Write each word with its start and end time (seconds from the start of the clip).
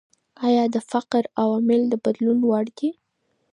ايا 0.45 0.63
د 0.73 0.77
فقر 0.91 1.23
عوامل 1.41 1.81
د 1.89 1.93
بدلون 2.03 2.39
وړ 2.49 2.65
دي؟ 2.77 2.89